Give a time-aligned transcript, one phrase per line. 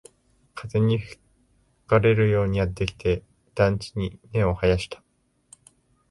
[0.55, 1.21] 風に吹
[1.85, 3.21] かれるようにやってきて、
[3.53, 5.03] 団地に根を生やした